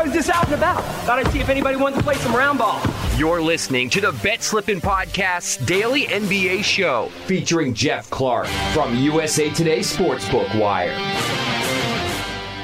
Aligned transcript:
I 0.00 0.02
was 0.04 0.14
just 0.14 0.30
out 0.30 0.46
and 0.46 0.54
about. 0.54 0.82
Thought 1.04 1.18
I'd 1.18 1.30
see 1.30 1.40
if 1.40 1.50
anybody 1.50 1.76
wanted 1.76 1.96
to 1.96 2.02
play 2.02 2.14
some 2.14 2.34
round 2.34 2.58
ball. 2.58 2.80
You're 3.18 3.42
listening 3.42 3.90
to 3.90 4.00
the 4.00 4.12
Bet 4.22 4.42
Slippin' 4.42 4.80
Podcast's 4.80 5.58
daily 5.66 6.04
NBA 6.04 6.64
show 6.64 7.10
featuring 7.26 7.74
Geoff 7.74 8.08
Clark 8.08 8.46
from 8.72 8.96
USA 8.96 9.50
Today 9.50 9.80
Sportsbook 9.80 10.58
Wire. 10.58 10.98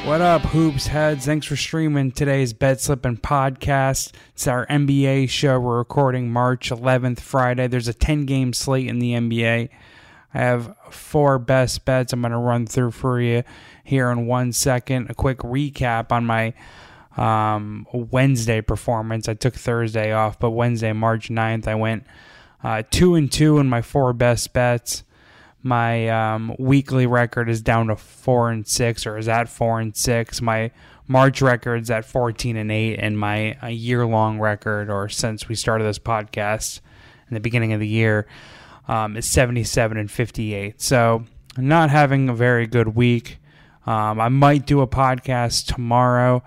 What 0.07 0.23
up, 0.23 0.41
hoops 0.45 0.87
heads? 0.87 1.27
Thanks 1.27 1.45
for 1.45 1.57
streaming 1.57 2.11
today's 2.11 2.55
Bet 2.55 2.81
Slippin' 2.81 3.19
podcast. 3.19 4.13
It's 4.33 4.47
our 4.47 4.67
NBA 4.69 5.29
show. 5.29 5.61
We're 5.61 5.77
recording 5.77 6.33
March 6.33 6.71
11th, 6.71 7.21
Friday. 7.21 7.67
There's 7.67 7.89
a 7.89 7.93
10 7.93 8.25
game 8.25 8.55
slate 8.55 8.89
in 8.89 8.99
the 8.99 9.13
NBA. 9.13 9.69
I 10.33 10.39
have 10.39 10.75
four 10.91 11.39
best 11.39 11.85
bets 11.85 12.15
I'm 12.15 12.23
going 12.23 12.33
to 12.33 12.39
run 12.39 12.67
through 12.67 12.93
for 12.93 13.21
you 13.21 13.43
here 13.85 14.11
in 14.11 14.27
one 14.27 14.55
second. 14.55 15.11
A 15.11 15.15
quick 15.15 15.41
recap 15.41 16.11
on 16.11 16.25
my 16.25 16.55
um, 17.17 17.87
Wednesday 17.93 18.61
performance. 18.61 19.29
I 19.29 19.35
took 19.35 19.55
Thursday 19.55 20.13
off, 20.13 20.39
but 20.39 20.51
Wednesday, 20.51 20.93
March 20.93 21.29
9th, 21.29 21.67
I 21.67 21.75
went 21.75 22.05
uh, 22.63 22.83
two 22.91 23.15
and 23.15 23.31
two 23.31 23.59
in 23.59 23.69
my 23.69 23.83
four 23.83 24.13
best 24.13 24.53
bets 24.53 25.05
my 25.67 26.09
um, 26.11 26.55
weekly 26.61 27.07
record 27.07 27.49
is 27.51 27.61
down 27.61 27.89
to 27.89 27.97
four 27.97 28.51
and 28.51 28.67
six, 28.67 29.05
or 29.05 29.19
is 29.19 29.27
at 29.27 29.49
four 29.49 29.81
and 29.81 29.97
six. 29.97 30.41
My 30.41 30.71
March 31.09 31.43
record's 31.43 31.91
at 31.91 32.05
fourteen 32.05 32.57
and 32.57 32.71
eight, 32.71 33.01
and 33.01 33.19
my 33.19 33.59
year 33.69 34.07
long 34.07 34.39
record, 34.39 34.89
or 34.89 35.09
since 35.09 35.49
we 35.49 35.57
started 35.57 35.83
this 35.83 35.99
podcast 35.99 36.81
in 37.29 37.35
the 37.35 37.41
beginning 37.41 37.73
of 37.73 37.81
the 37.81 37.89
year, 37.89 38.29
um, 38.87 39.17
is 39.17 39.29
seventy 39.29 39.65
seven 39.65 39.97
and 39.99 40.09
fifty 40.09 40.55
eight. 40.55 40.81
So 40.81 41.25
I'm 41.57 41.67
not 41.67 41.91
having 41.91 42.29
a 42.29 42.35
very 42.35 42.69
good 42.69 42.95
week. 42.95 43.39
Um, 43.87 44.21
I 44.21 44.29
might 44.29 44.67
do 44.67 44.81
a 44.81 44.87
podcast 44.87 45.67
tomorrow. 45.67 46.45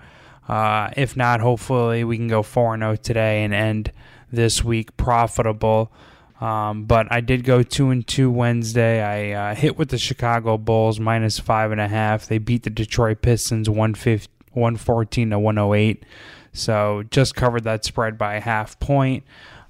Uh, 0.50 0.90
if 0.96 1.16
not, 1.16 1.38
hopefully 1.38 2.02
we 2.02 2.16
can 2.16 2.26
go 2.26 2.42
four 2.42 2.74
and 2.74 2.80
zero 2.80 2.92
oh 2.94 2.96
today 2.96 3.44
and 3.44 3.54
end 3.54 3.92
this 4.32 4.64
week 4.64 4.96
profitable. 4.96 5.92
Um, 6.40 6.86
but 6.86 7.06
I 7.08 7.20
did 7.20 7.44
go 7.44 7.62
two 7.62 7.90
and 7.90 8.04
two 8.04 8.32
Wednesday. 8.32 9.00
I 9.00 9.52
uh, 9.52 9.54
hit 9.54 9.78
with 9.78 9.90
the 9.90 9.98
Chicago 9.98 10.58
Bulls 10.58 10.98
minus 10.98 11.38
five 11.38 11.70
and 11.70 11.80
a 11.80 11.86
half. 11.86 12.26
They 12.26 12.38
beat 12.38 12.64
the 12.64 12.70
Detroit 12.70 13.22
Pistons 13.22 13.70
114 13.70 15.30
to 15.30 15.38
108. 15.38 16.04
So 16.52 17.04
just 17.12 17.36
covered 17.36 17.62
that 17.62 17.84
spread 17.84 18.18
by 18.18 18.34
a 18.34 18.40
half 18.40 18.80
point. 18.80 19.22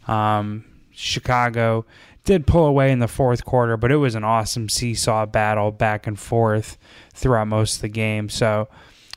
Um, 0.09 0.65
Chicago 0.93 1.85
did 2.25 2.47
pull 2.47 2.65
away 2.65 2.91
in 2.91 3.01
the 3.01 3.09
fourth 3.09 3.45
quarter, 3.45 3.77
but 3.77 3.93
it 3.93 3.97
was 3.97 4.15
an 4.15 4.25
awesome 4.25 4.71
seesaw 4.71 5.27
battle 5.27 5.73
back 5.73 6.07
and 6.07 6.19
forth 6.19 6.79
throughout 7.13 7.49
most 7.49 7.77
of 7.77 7.83
the 7.83 7.89
game. 7.89 8.31
So 8.31 8.69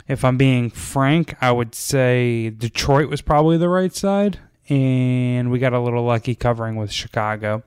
if 0.08 0.26
I'm 0.26 0.38
being 0.38 0.70
frank, 0.70 1.36
I 1.42 1.52
would 1.52 1.76
say 1.76 2.50
Detroit 2.50 3.10
was 3.10 3.22
probably 3.22 3.58
the 3.58 3.70
right 3.70 3.94
side 3.94 4.40
and 4.70 5.52
we 5.52 5.60
got 5.60 5.74
a 5.74 5.80
little 5.80 6.04
lucky 6.04 6.36
covering 6.36 6.76
with 6.76 6.92
Chicago. 6.92 7.64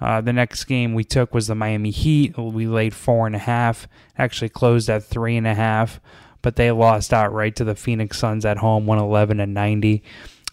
Uh, 0.00 0.20
the 0.20 0.32
next 0.32 0.64
game 0.64 0.94
we 0.94 1.04
took 1.04 1.34
was 1.34 1.46
the 1.46 1.54
Miami 1.54 1.90
Heat. 1.90 2.36
We 2.38 2.66
laid 2.66 2.94
four 2.94 3.26
and 3.26 3.36
a 3.36 3.40
half, 3.40 3.86
actually 4.16 4.48
closed 4.48 4.88
at 4.88 5.04
three 5.04 5.36
and 5.36 5.46
a 5.46 5.54
half, 5.54 6.00
but 6.40 6.56
they 6.56 6.70
lost 6.70 7.12
outright 7.12 7.56
to 7.56 7.64
the 7.64 7.74
Phoenix 7.74 8.18
Suns 8.18 8.44
at 8.46 8.58
home, 8.58 8.86
111 8.86 9.40
and 9.40 9.52
90. 9.52 10.02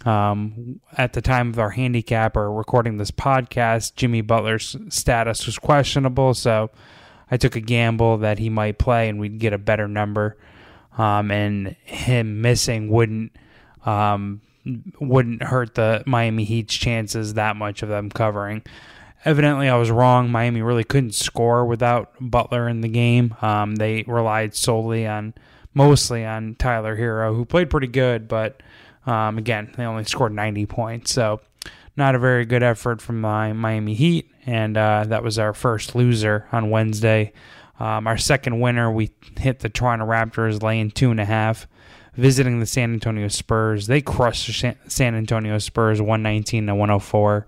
Um, 0.05 0.79
at 0.97 1.13
the 1.13 1.21
time 1.21 1.49
of 1.49 1.59
our 1.59 1.71
handicap 1.71 2.35
or 2.37 2.51
recording 2.51 2.97
this 2.97 3.11
podcast, 3.11 3.95
Jimmy 3.95 4.21
Butler's 4.21 4.75
status 4.89 5.45
was 5.45 5.57
questionable, 5.57 6.33
so 6.33 6.69
I 7.31 7.37
took 7.37 7.55
a 7.55 7.61
gamble 7.61 8.17
that 8.17 8.39
he 8.39 8.49
might 8.49 8.77
play 8.77 9.09
and 9.09 9.19
we'd 9.19 9.39
get 9.39 9.53
a 9.53 9.57
better 9.57 9.87
number. 9.87 10.37
Um, 10.97 11.31
and 11.31 11.75
him 11.83 12.41
missing 12.41 12.89
wouldn't 12.89 13.31
um, 13.85 14.41
wouldn't 14.99 15.43
hurt 15.43 15.75
the 15.75 16.03
Miami 16.05 16.43
Heat's 16.43 16.75
chances 16.75 17.35
that 17.35 17.55
much 17.55 17.83
of 17.83 17.89
them 17.89 18.09
covering. 18.09 18.63
Evidently, 19.25 19.69
I 19.69 19.75
was 19.75 19.91
wrong. 19.91 20.29
Miami 20.29 20.61
really 20.61 20.83
couldn't 20.83 21.15
score 21.15 21.65
without 21.65 22.13
Butler 22.19 22.67
in 22.67 22.81
the 22.81 22.87
game. 22.87 23.35
Um, 23.41 23.75
they 23.75 24.03
relied 24.07 24.55
solely 24.55 25.07
on, 25.07 25.33
mostly 25.73 26.25
on 26.25 26.55
Tyler 26.55 26.95
Herro, 26.95 27.35
who 27.35 27.45
played 27.45 27.69
pretty 27.69 27.87
good, 27.87 28.27
but 28.27 28.61
um, 29.05 29.37
again, 29.37 29.73
they 29.75 29.85
only 29.85 30.03
scored 30.03 30.33
90 30.33 30.65
points. 30.65 31.11
So, 31.11 31.41
not 31.95 32.13
a 32.13 32.19
very 32.19 32.45
good 32.45 32.61
effort 32.61 33.01
from 33.01 33.21
my 33.21 33.53
Miami 33.53 33.95
Heat, 33.95 34.29
and 34.45 34.77
uh, 34.77 35.05
that 35.07 35.23
was 35.23 35.39
our 35.39 35.53
first 35.53 35.95
loser 35.95 36.47
on 36.51 36.69
Wednesday. 36.69 37.33
Um, 37.79 38.07
our 38.07 38.17
second 38.17 38.59
winner, 38.59 38.91
we 38.91 39.11
hit 39.37 39.59
the 39.59 39.69
Toronto 39.69 40.05
Raptors 40.05 40.63
laying 40.63 40.91
two 40.91 41.11
and 41.11 41.19
a 41.19 41.25
half 41.25 41.67
visiting 42.17 42.59
the 42.59 42.65
San 42.65 42.93
Antonio 42.93 43.27
Spurs. 43.27 43.87
They 43.87 44.01
crushed 44.01 44.47
the 44.47 44.75
San 44.87 45.15
Antonio 45.15 45.59
Spurs 45.59 46.01
119 46.01 46.65
to 46.65 46.75
104. 46.75 47.47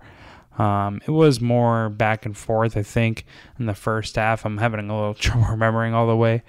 Um, 0.58 1.00
it 1.06 1.10
was 1.10 1.40
more 1.40 1.88
back 1.88 2.24
and 2.24 2.36
forth, 2.36 2.76
I 2.76 2.82
think, 2.82 3.26
in 3.58 3.66
the 3.66 3.74
first 3.74 4.16
half. 4.16 4.44
I'm 4.44 4.58
having 4.58 4.88
a 4.88 4.94
little 4.94 5.14
trouble 5.16 5.48
remembering 5.48 5.92
all 5.92 6.06
the 6.06 6.16
way 6.16 6.42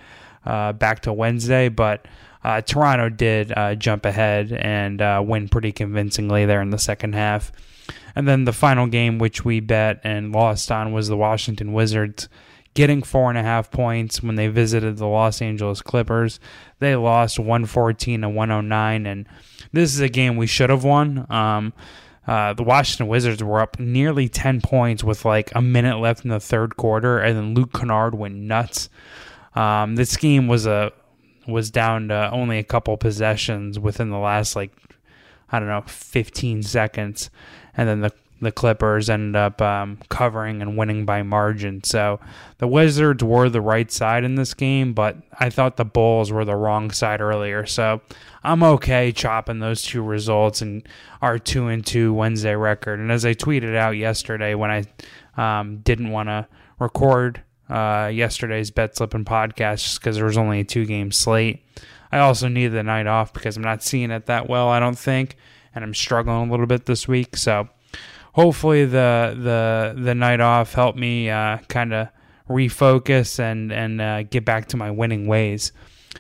uh, 0.46 0.74
back 0.74 1.02
to 1.02 1.14
Wednesday, 1.14 1.70
but 1.70 2.08
uh, 2.44 2.62
Toronto 2.62 3.10
did 3.10 3.52
uh, 3.56 3.76
jump 3.76 4.06
ahead 4.06 4.52
and 4.52 5.02
uh, 5.02 5.24
win 5.26 5.50
pretty 5.50 5.72
convincingly 5.72 6.46
there 6.46 6.62
in 6.62 6.70
the 6.70 6.80
second 6.80 7.14
half. 7.14 7.52
And 8.16 8.28
then 8.28 8.46
the 8.46 8.54
final 8.54 8.88
game, 8.88 9.20
which 9.20 9.46
we 9.46 9.60
bet 9.60 10.02
and 10.04 10.32
lost 10.32 10.72
on, 10.72 10.92
was 10.92 11.08
the 11.08 11.18
Washington 11.18 11.74
Wizards 11.74 12.30
getting 12.74 13.04
four 13.04 13.30
and 13.30 13.38
a 13.38 13.44
half 13.44 13.72
points 13.72 14.24
when 14.24 14.36
they 14.36 14.48
visited 14.48 14.98
the 14.98 15.08
Los 15.08 15.42
Angeles 15.42 15.82
Clippers. 15.82 16.40
They 16.80 16.96
lost 16.96 17.40
114 17.40 18.22
to 18.22 18.30
109, 18.30 19.06
and 19.06 19.28
this 19.72 19.94
is 19.94 20.00
a 20.00 20.10
game 20.10 20.38
we 20.38 20.48
should 20.48 20.70
have 20.70 20.84
won. 20.84 21.26
Um, 21.30 21.74
uh, 22.28 22.54
the 22.54 22.64
Washington 22.64 23.08
Wizards 23.08 23.44
were 23.44 23.60
up 23.60 23.80
nearly 23.80 24.30
10 24.30 24.62
points 24.62 25.04
with 25.04 25.26
like 25.26 25.52
a 25.56 25.62
minute 25.62 25.98
left 25.98 26.24
in 26.24 26.30
the 26.30 26.40
third 26.40 26.78
quarter, 26.78 27.20
and 27.20 27.38
then 27.38 27.54
Luke 27.54 27.74
Kennard 27.74 28.16
went 28.16 28.36
nuts. 28.36 28.90
Um, 29.56 29.96
this 29.96 30.16
game 30.18 30.48
was 30.48 30.66
a 30.66 30.92
was 31.48 31.72
down 31.72 32.10
to 32.10 32.30
only 32.32 32.60
a 32.60 32.64
couple 32.64 32.96
possessions 32.98 33.80
within 33.80 34.12
the 34.12 34.20
last 34.20 34.56
like 34.56 34.72
I 35.52 35.60
don't 35.60 35.68
know 35.68 35.82
15 35.86 36.64
seconds, 36.64 37.30
and 37.76 37.90
then 37.90 38.02
the 38.02 38.14
the 38.42 38.52
Clippers 38.52 39.10
ended 39.10 39.36
up 39.36 39.62
um, 39.62 40.00
covering 40.10 40.62
and 40.62 40.78
winning 40.78 41.06
by 41.06 41.22
margin. 41.22 41.84
So 41.84 42.20
the 42.58 42.68
Wizards 42.68 43.24
were 43.24 43.50
the 43.50 43.62
right 43.62 43.92
side 43.92 44.24
in 44.24 44.36
this 44.36 44.54
game, 44.54 44.94
but 44.94 45.18
I 45.40 45.50
thought 45.50 45.78
the 45.78 45.86
Bulls 45.86 46.32
were 46.32 46.44
the 46.44 46.56
wrong 46.56 46.92
side 46.92 47.22
earlier. 47.22 47.66
So 47.66 48.02
I'm 48.44 48.64
okay 48.64 49.12
chopping 49.12 49.60
those 49.60 49.84
two 49.84 50.02
results 50.02 50.62
and 50.62 50.88
our 51.22 51.38
two 51.38 51.68
and 51.68 51.86
two 51.86 52.14
Wednesday 52.14 52.56
record. 52.56 53.00
And 53.00 53.12
as 53.12 53.26
I 53.26 53.34
tweeted 53.34 53.76
out 53.76 53.92
yesterday 53.92 54.56
when 54.56 54.72
I 54.72 55.60
um, 55.60 55.78
didn't 55.78 56.10
want 56.10 56.30
to 56.30 56.48
record 56.80 57.44
uh, 57.70 58.10
yesterday's 58.12 58.72
bet 58.72 58.98
slipping 58.98 59.24
podcast 59.24 59.84
just 59.84 60.00
because 60.00 60.16
there 60.16 60.26
was 60.26 60.38
only 60.38 60.62
a 60.62 60.64
two 60.64 60.86
game 60.86 61.12
slate. 61.12 61.64
I 62.12 62.20
also 62.20 62.48
needed 62.48 62.74
the 62.74 62.84
night 62.84 63.08
off 63.08 63.32
because 63.34 63.56
I'm 63.56 63.64
not 63.64 63.84
seeing 63.84 64.12
it 64.12 64.26
that 64.26 64.50
well, 64.50 64.68
I 64.68 64.80
don't 64.80 64.98
think, 64.98 65.38
and 65.74 65.84
I'm 65.84 65.94
struggling 65.94 66.50
a 66.50 66.52
little 66.52 66.66
bit 66.66 66.86
this 66.86 67.08
week. 67.08 67.38
So 67.38 67.70
hopefully 68.34 68.86
the 68.86 69.36
the 69.38 70.02
the 70.02 70.16
night 70.16 70.40
off 70.40 70.74
helped 70.74 70.98
me 70.98 71.30
uh, 71.30 71.58
kind 71.68 71.94
of 71.94 72.10
refocus 72.50 73.40
and 73.40 73.72
and 73.72 74.02
uh, 74.02 74.24
get 74.24 74.46
back 74.46 74.68
to 74.68 74.78
my 74.78 74.92
winning 74.92 75.28
ways. 75.28 75.72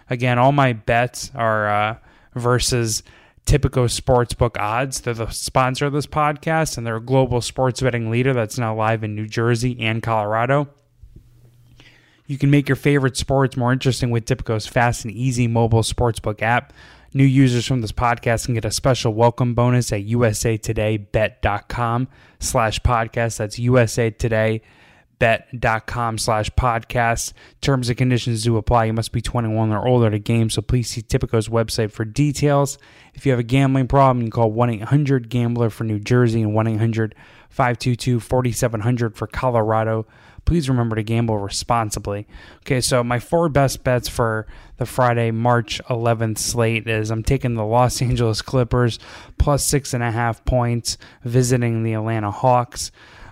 Again, 0.10 0.40
all 0.40 0.52
my 0.52 0.74
bets 0.74 1.32
are 1.36 1.70
uh, 1.70 1.98
versus 2.36 3.04
Tipico 3.46 3.86
Sportsbook 3.90 4.58
odds. 4.60 5.02
They're 5.02 5.14
the 5.14 5.30
sponsor 5.30 5.86
of 5.86 5.94
this 5.94 6.08
podcast, 6.08 6.78
and 6.78 6.86
they're 6.86 6.98
a 6.98 7.02
global 7.02 7.42
sports 7.42 7.82
betting 7.82 8.10
leader 8.10 8.34
that's 8.34 8.58
now 8.58 8.76
live 8.76 9.04
in 9.04 9.16
New 9.16 9.28
Jersey 9.28 9.78
and 9.80 10.02
Colorado. 10.02 10.70
You 12.28 12.38
can 12.38 12.50
make 12.50 12.70
your 12.70 12.78
favorite 12.78 13.18
sports 13.18 13.58
more 13.58 13.74
interesting 13.74 14.10
with 14.10 14.26
Tipico's 14.26 14.66
fast 14.66 15.04
and 15.04 15.14
easy 15.14 15.48
mobile 15.48 15.82
sportsbook 15.82 16.42
app. 16.42 16.72
New 17.14 17.26
users 17.26 17.68
from 17.68 17.82
this 17.82 17.92
podcast 17.92 18.46
can 18.46 18.54
get 18.54 18.64
a 18.64 18.72
special 18.72 19.14
welcome 19.14 19.54
bonus 19.54 19.92
at 19.92 20.06
usatodaybet.com 20.06 22.08
slash 22.40 22.80
podcast. 22.82 23.38
That's 23.38 23.58
usatodaybet.com 25.22 26.18
slash 26.18 26.50
podcast. 26.52 27.34
Terms 27.62 27.90
and 27.90 27.98
conditions 27.98 28.44
do 28.44 28.56
apply. 28.58 28.86
You 28.86 28.94
must 28.94 29.12
be 29.12 29.22
21 29.22 29.72
or 29.72 29.88
older 29.88 30.10
to 30.10 30.20
game, 30.20 30.50
so 30.50 30.62
please 30.62 30.90
see 30.90 31.02
Tipico's 31.02 31.50
website 31.50 31.92
for 31.92 32.06
details. 32.06 32.78
If 33.14 33.26
you 33.26 33.32
have 33.32 33.40
a 33.40 33.44
gambling 33.44 33.88
problem, 33.88 34.26
you 34.26 34.32
can 34.32 34.42
call 34.42 34.52
1-800-GAMBLER 34.52 35.70
for 35.70 35.84
New 35.84 36.00
Jersey 36.00 36.42
and 36.42 36.54
1-800-522-4700 36.54 39.16
for 39.16 39.28
Colorado 39.28 40.08
please 40.46 40.70
remember 40.70 40.96
to 40.96 41.04
gamble 41.04 41.38
responsibly. 41.38 42.28
Okay, 42.60 42.82
so 42.82 43.04
my 43.04 43.20
four 43.20 43.50
best 43.50 43.84
bets 43.84 44.10
for 44.10 44.48
the 44.78 44.86
Friday, 44.86 45.32
March 45.32 45.82
11th 45.90 46.40
slate 46.40 46.88
is 46.88 47.12
I'm 47.12 47.24
taking 47.24 47.56
the 47.56 47.66
Los 47.66 48.02
Angeles 48.02 48.42
Clippers 48.42 49.00
plus 49.38 49.66
six 49.66 49.94
and 49.94 50.04
a 50.04 50.12
half 50.12 50.44
points, 50.46 50.98
visiting 51.24 51.84
the 51.84 51.94
Atlanta 51.94 52.32
Hawks. 52.32 52.92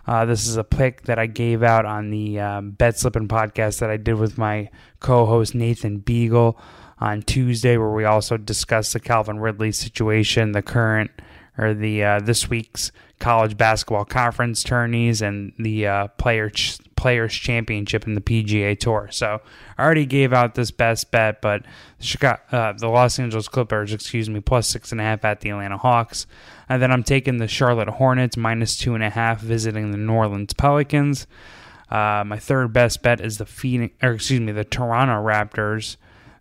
Uh, 0.09 0.25
this 0.25 0.47
is 0.47 0.57
a 0.57 0.63
pick 0.63 1.03
that 1.03 1.19
I 1.19 1.27
gave 1.27 1.61
out 1.61 1.85
on 1.85 2.09
the 2.09 2.39
um, 2.39 2.71
Bet 2.71 2.97
Slipping 2.97 3.27
podcast 3.27 3.79
that 3.79 3.91
I 3.91 3.97
did 3.97 4.15
with 4.15 4.39
my 4.39 4.71
co 5.00 5.27
host 5.27 5.53
Nathan 5.53 6.00
Beagle. 6.00 6.59
on 6.97 7.21
Tuesday, 7.21 7.77
where 7.77 7.91
we 7.91 8.06
also 8.06 8.35
discussed 8.35 8.94
the 8.94 9.00
Calvin 9.00 9.39
Ridley 9.39 9.71
situation, 9.71 10.53
the 10.53 10.63
current 10.63 11.11
or 11.59 11.75
the 11.75 12.03
uh, 12.03 12.19
this 12.21 12.50
week's 12.50 12.91
college 13.19 13.56
basketball 13.56 14.03
conference 14.03 14.63
tourneys, 14.63 15.21
and 15.21 15.53
the 15.59 15.85
uh, 15.85 16.07
player 16.17 16.50
ch- 16.50 16.79
players 17.00 17.34
championship 17.34 18.06
in 18.06 18.13
the 18.13 18.22
PGA 18.22 18.78
Tour. 18.78 19.07
So 19.10 19.40
I 19.78 19.84
already 19.84 20.06
gave 20.06 20.34
out 20.34 20.56
this 20.56 20.69
best 20.69 21.12
bet, 21.12 21.42
but 21.42 21.63
the, 21.98 22.04
Chicago, 22.04 22.42
uh, 22.51 22.74
the 22.74 22.90
Los 22.90 23.18
Angeles 23.18 23.48
Clippers, 23.48 23.94
excuse 23.94 24.30
me, 24.30 24.42
plus 24.42 24.68
six 24.68 24.92
and 24.92 25.00
a 25.00 25.06
half 25.06 25.24
at 25.24 25.40
the 25.40 25.50
Atlanta 25.50 25.78
Hawks, 25.78 26.28
and 26.68 26.81
then 26.81 26.92
I'm 26.92 27.04
taking 27.04 27.38
the 27.38 27.48
Charlotte 27.48 27.88
Hornets 27.88 28.36
minus 28.36 28.78
two 28.78 28.96
and 28.96 29.04
a 29.04 29.10
half 29.10 29.40
visiting 29.40 29.92
the 29.92 29.98
New 29.98 30.12
Orleans 30.12 30.51
Pelicans. 30.51 31.25
Uh, 31.90 32.24
my 32.28 32.38
third 32.38 32.74
best 32.74 33.01
bet 33.01 33.22
is 33.22 33.38
the 33.38 33.46
Phoenix, 33.46 33.96
or 34.04 34.12
excuse 34.12 34.42
me, 34.42 34.51
the 34.51 34.66
Toronto 34.66 35.13
Raptors. 35.13 35.96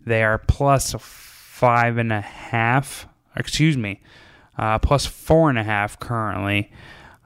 They 0.05 0.23
are 0.23 0.37
plus 0.37 0.93
five 0.99 1.97
and 1.97 2.11
a 2.11 2.19
half. 2.19 3.07
Excuse 3.37 3.77
me, 3.77 4.01
uh, 4.57 4.77
plus 4.79 5.05
four 5.05 5.49
and 5.49 5.57
a 5.57 5.63
half 5.63 5.97
currently 6.01 6.69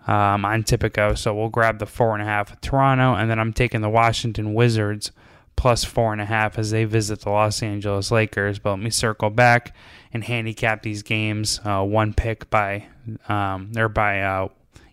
um, 0.08 0.46
on 0.46 0.64
Tipico. 0.64 1.18
So 1.18 1.34
we'll 1.34 1.50
grab 1.50 1.80
the 1.80 1.86
four 1.86 2.14
and 2.14 2.22
a 2.22 2.26
half 2.26 2.60
Toronto, 2.62 3.16
and 3.16 3.30
then 3.30 3.40
I'm 3.40 3.54
taking 3.54 3.82
the 3.82 3.90
Washington 3.90 4.54
Wizards 4.54 5.12
plus 5.56 5.84
four 5.84 6.12
and 6.12 6.22
a 6.22 6.26
half 6.26 6.58
as 6.58 6.72
they 6.72 6.84
visit 6.84 7.22
the 7.22 7.30
Los 7.30 7.62
Angeles 7.62 8.12
Lakers. 8.12 8.60
But 8.60 8.72
let 8.72 8.80
me 8.80 8.90
circle 8.90 9.30
back 9.30 9.76
and 10.12 10.24
handicap 10.24 10.82
these 10.82 11.04
games 11.04 11.60
uh, 11.64 11.84
one 11.84 12.14
pick 12.14 12.50
by 12.50 12.88
um, 13.28 13.72
or 13.78 13.90
by 13.90 14.22
uh, 14.22 14.48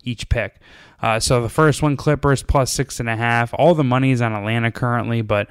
each 0.04 0.28
pick. 0.28 0.56
Uh, 1.02 1.18
so 1.18 1.42
the 1.42 1.48
first 1.48 1.82
one, 1.82 1.96
Clippers 1.96 2.42
plus 2.42 2.70
six 2.70 3.00
and 3.00 3.08
a 3.08 3.16
half. 3.16 3.54
All 3.54 3.74
the 3.74 3.84
money 3.84 4.10
is 4.10 4.20
on 4.20 4.32
Atlanta 4.32 4.70
currently, 4.70 5.22
but 5.22 5.48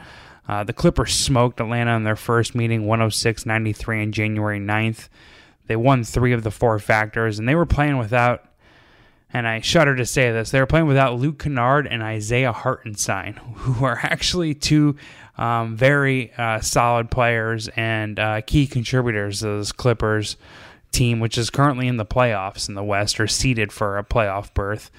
uh, 0.47 0.63
the 0.63 0.73
Clippers 0.73 1.13
smoked 1.13 1.59
Atlanta 1.59 1.95
in 1.95 2.03
their 2.03 2.15
first 2.15 2.55
meeting, 2.55 2.85
106 2.85 3.45
93 3.45 4.01
on 4.01 4.11
January 4.11 4.59
9th. 4.59 5.07
They 5.67 5.75
won 5.75 6.03
three 6.03 6.33
of 6.33 6.43
the 6.43 6.51
four 6.51 6.79
factors, 6.79 7.37
and 7.37 7.47
they 7.47 7.55
were 7.55 7.67
playing 7.67 7.97
without, 7.97 8.43
and 9.31 9.47
I 9.47 9.61
shudder 9.61 9.95
to 9.95 10.05
say 10.05 10.31
this, 10.31 10.51
they 10.51 10.59
were 10.59 10.65
playing 10.65 10.87
without 10.87 11.19
Luke 11.19 11.39
Kennard 11.39 11.87
and 11.87 12.01
Isaiah 12.01 12.51
Hartenstein, 12.51 13.33
who 13.55 13.85
are 13.85 13.99
actually 14.01 14.53
two 14.53 14.95
um, 15.37 15.75
very 15.75 16.33
uh, 16.37 16.59
solid 16.59 17.09
players 17.09 17.69
and 17.69 18.19
uh, 18.19 18.41
key 18.41 18.67
contributors 18.67 19.39
to 19.39 19.57
this 19.57 19.71
Clippers 19.71 20.35
team, 20.91 21.19
which 21.19 21.37
is 21.37 21.49
currently 21.49 21.87
in 21.87 21.97
the 21.97 22.05
playoffs 22.05 22.67
in 22.67 22.75
the 22.75 22.83
West 22.83 23.19
or 23.19 23.27
seeded 23.27 23.71
for 23.71 23.97
a 23.97 24.03
playoff 24.03 24.53
berth 24.53 24.91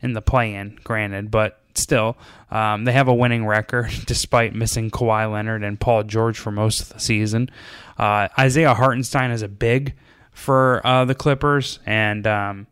in 0.00 0.14
the 0.14 0.22
play-in, 0.22 0.78
granted, 0.82 1.30
but 1.30 1.60
still, 1.74 2.16
um, 2.50 2.84
they 2.84 2.92
have 2.92 3.08
a 3.08 3.14
winning 3.14 3.46
record 3.46 3.90
despite 4.06 4.54
missing 4.54 4.90
Kawhi 4.90 5.30
Leonard 5.30 5.62
and 5.62 5.78
Paul 5.78 6.04
George 6.04 6.38
for 6.38 6.50
most 6.50 6.80
of 6.80 6.88
the 6.90 7.00
season. 7.00 7.50
Uh, 7.98 8.28
Isaiah 8.38 8.74
Hartenstein 8.74 9.30
is 9.30 9.42
a 9.42 9.48
big 9.48 9.94
for 10.32 10.84
uh, 10.86 11.04
the 11.04 11.14
Clippers, 11.14 11.78
and 11.84 12.26
um, 12.26 12.66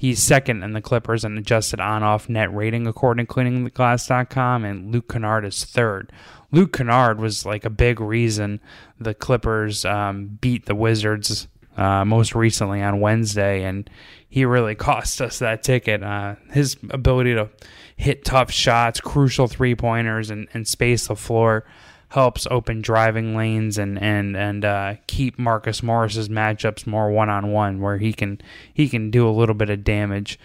he's 0.00 0.22
second 0.22 0.62
in 0.62 0.72
the 0.72 0.80
Clippers 0.80 1.26
in 1.26 1.36
adjusted 1.36 1.78
on-off 1.78 2.26
net 2.26 2.50
rating 2.54 2.86
according 2.86 3.26
to 3.26 3.32
CleaningTheGlass.com, 3.34 4.64
and 4.64 4.90
Luke 4.90 5.10
Kennard 5.12 5.44
is 5.44 5.62
third. 5.62 6.10
Luke 6.50 6.72
Kennard 6.72 7.20
was 7.20 7.44
like 7.44 7.66
a 7.66 7.70
big 7.70 8.00
reason 8.00 8.60
the 8.98 9.12
Clippers 9.12 9.84
um, 9.84 10.38
beat 10.40 10.64
the 10.64 10.74
Wizards 10.74 11.48
uh, 11.76 12.06
most 12.06 12.34
recently 12.34 12.80
on 12.80 13.00
Wednesday, 13.00 13.62
and 13.62 13.90
he 14.26 14.46
really 14.46 14.74
cost 14.90 15.20
us 15.20 15.38
that 15.40 15.62
ticket. 15.62 16.02
Uh, 16.02 16.36
his 16.50 16.78
ability 16.88 17.34
to 17.34 17.50
hit 17.94 18.24
tough 18.24 18.50
shots, 18.50 19.02
crucial 19.02 19.48
three 19.48 19.74
pointers, 19.74 20.30
and, 20.30 20.48
and 20.54 20.66
space 20.66 21.08
the 21.08 21.14
floor 21.14 21.66
helps 22.10 22.46
open 22.50 22.82
driving 22.82 23.36
lanes 23.36 23.78
and 23.78 24.00
and 24.00 24.36
and 24.36 24.64
uh, 24.64 24.94
keep 25.06 25.38
Marcus 25.38 25.82
Morris's 25.82 26.28
matchups 26.28 26.86
more 26.86 27.10
one 27.10 27.30
on 27.30 27.50
one, 27.50 27.80
where 27.80 27.98
he 27.98 28.12
can 28.12 28.40
he 28.72 28.88
can 28.88 29.10
do 29.10 29.28
a 29.28 29.30
little 29.30 29.54
bit 29.54 29.70
of 29.70 29.84
damage. 29.84 30.38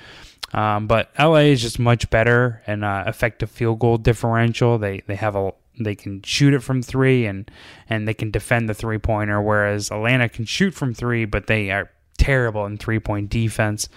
Um, 0.53 0.88
but 0.88 1.12
LA 1.19 1.50
is 1.51 1.62
just 1.62 1.79
much 1.79 2.09
better 2.09 2.62
and 2.65 2.85
uh, 2.85 3.03
effective 3.07 3.50
field 3.51 3.79
goal 3.79 3.97
differential. 3.97 4.77
They 4.77 5.01
they 5.07 5.15
have 5.15 5.35
a 5.35 5.53
they 5.79 5.95
can 5.95 6.21
shoot 6.21 6.53
it 6.53 6.63
from 6.63 6.81
three 6.81 7.25
and 7.25 7.50
and 7.89 8.07
they 8.07 8.13
can 8.13 8.31
defend 8.31 8.69
the 8.69 8.73
three 8.73 9.00
pointer, 9.00 9.41
whereas 9.41 9.91
Atlanta 9.91 10.29
can 10.29 10.45
shoot 10.45 10.73
from 10.73 10.94
three, 10.94 11.25
but 11.25 11.47
they 11.47 11.71
are 11.71 11.89
terrible 12.18 12.65
in 12.65 12.77
three 12.77 13.00
point 13.00 13.29
defense. 13.29 13.89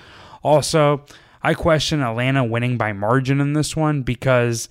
Also, 0.43 1.05
I 1.43 1.55
question 1.55 2.03
Atlanta 2.03 2.45
winning 2.45 2.79
by 2.79 2.93
margin 2.93 3.41
in 3.41 3.53
this 3.53 3.77
one 3.77 4.03
because 4.03 4.69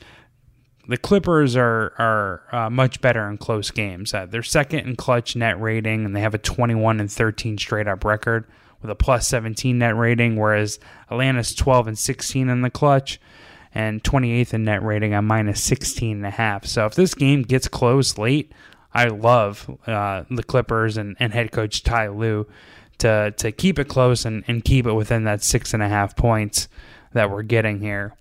the 0.87 0.97
Clippers 0.97 1.55
are 1.55 1.93
are 1.97 2.43
uh, 2.51 2.69
much 2.69 3.01
better 3.01 3.29
in 3.29 3.37
close 3.37 3.71
games. 3.71 4.13
Uh, 4.13 4.25
they're 4.25 4.43
second 4.43 4.87
in 4.87 4.95
clutch 4.95 5.35
net 5.35 5.59
rating, 5.59 6.05
and 6.05 6.15
they 6.15 6.21
have 6.21 6.33
a 6.33 6.39
21 6.39 6.99
and 6.99 7.11
13 7.11 7.57
straight 7.57 7.87
up 7.87 8.03
record 8.03 8.45
with 8.81 8.91
a 8.91 8.95
plus 8.95 9.27
17 9.27 9.77
net 9.77 9.95
rating, 9.95 10.35
whereas 10.35 10.79
Atlanta's 11.09 11.53
12 11.55 11.87
and 11.87 11.99
16 11.99 12.49
in 12.49 12.61
the 12.61 12.69
clutch 12.69 13.19
and 13.73 14.03
28th 14.03 14.53
in 14.53 14.63
net 14.63 14.83
rating 14.83 15.13
on 15.13 15.25
minus 15.25 15.63
16 15.63 16.17
and 16.17 16.25
a 16.25 16.31
half. 16.31 16.65
So 16.65 16.85
if 16.85 16.95
this 16.95 17.13
game 17.13 17.41
gets 17.41 17.67
close 17.67 18.17
late, 18.17 18.51
I 18.93 19.05
love 19.05 19.69
uh, 19.85 20.23
the 20.29 20.43
Clippers 20.43 20.97
and, 20.97 21.15
and 21.19 21.33
head 21.33 21.51
coach 21.51 21.83
Ty 21.83 22.09
Lue 22.09 22.47
to 22.99 23.31
to 23.37 23.51
keep 23.51 23.77
it 23.77 23.87
close 23.87 24.25
and, 24.25 24.43
and 24.47 24.63
keep 24.63 24.87
it 24.87 24.93
within 24.93 25.25
that 25.25 25.43
six 25.43 25.73
and 25.73 25.83
a 25.83 25.89
half 25.89 26.15
points 26.15 26.67
that 27.13 27.29
we're 27.29 27.43
getting 27.43 27.79
here. 27.79 28.15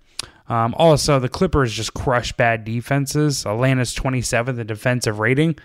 Um, 0.49 0.73
also, 0.77 1.19
the 1.19 1.29
Clippers 1.29 1.73
just 1.73 1.93
crush 1.93 2.31
bad 2.33 2.63
defenses. 2.63 3.45
Atlanta's 3.45 3.93
27th 3.93 4.59
in 4.59 4.67
defensive 4.67 5.19
rating, 5.19 5.57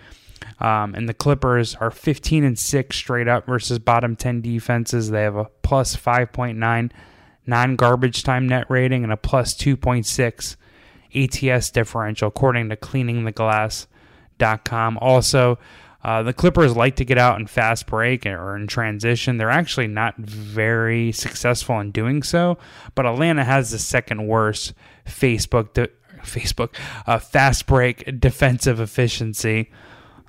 um, 0.59 0.93
and 0.93 1.07
the 1.07 1.13
Clippers 1.13 1.75
are 1.75 1.91
15 1.91 2.43
and 2.43 2.59
six 2.59 2.97
straight 2.97 3.29
up 3.29 3.45
versus 3.45 3.79
bottom 3.79 4.15
10 4.15 4.41
defenses. 4.41 5.09
They 5.09 5.23
have 5.23 5.37
a 5.37 5.45
plus 5.61 5.95
5.9 5.95 6.91
non 7.45 7.75
garbage 7.75 8.23
time 8.23 8.47
net 8.47 8.65
rating 8.69 9.03
and 9.03 9.11
a 9.11 9.17
plus 9.17 9.53
2.6 9.53 10.55
ATS 11.15 11.69
differential, 11.69 12.27
according 12.27 12.69
to 12.69 12.75
CleaningTheGlass.com. 12.75 14.97
Also, 14.99 15.59
uh, 16.03 16.23
the 16.23 16.33
Clippers 16.33 16.75
like 16.75 16.97
to 16.97 17.05
get 17.05 17.17
out 17.17 17.39
in 17.39 17.47
fast 17.47 17.87
break 17.87 18.25
or 18.25 18.55
in 18.55 18.67
transition. 18.67 19.37
They're 19.37 19.49
actually 19.49 19.87
not 19.87 20.17
very 20.17 21.11
successful 21.11 21.79
in 21.79 21.91
doing 21.91 22.23
so, 22.23 22.57
but 22.95 23.05
Atlanta 23.05 23.43
has 23.43 23.71
the 23.71 23.79
second 23.79 24.27
worst 24.27 24.73
Facebook 25.05 25.73
de- 25.73 25.89
Facebook 26.23 26.75
uh, 27.07 27.19
fast 27.19 27.65
break 27.65 28.19
defensive 28.19 28.79
efficiency. 28.79 29.71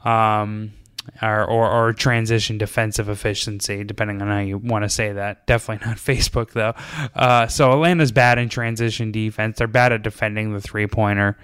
Um, 0.04 0.72
or, 1.20 1.44
or, 1.44 1.70
or, 1.70 1.92
transition 1.92 2.56
defensive 2.56 3.08
efficiency, 3.08 3.84
depending 3.84 4.22
on 4.22 4.28
how 4.28 4.38
you 4.40 4.58
want 4.58 4.84
to 4.84 4.88
say 4.88 5.12
that. 5.12 5.46
Definitely 5.46 5.86
not 5.86 5.96
Facebook, 5.98 6.52
though. 6.52 6.74
Uh, 7.14 7.46
so 7.46 7.72
Atlanta's 7.72 8.12
bad 8.12 8.38
in 8.38 8.48
transition 8.48 9.12
defense. 9.12 9.58
They're 9.58 9.66
bad 9.66 9.92
at 9.92 10.02
defending 10.02 10.54
the 10.54 10.60
three 10.60 10.86
pointer. 10.86 11.36